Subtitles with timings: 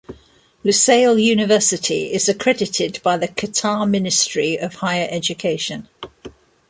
[0.65, 5.87] Lusail University is accredited by the Qatar Ministry of Higher Education.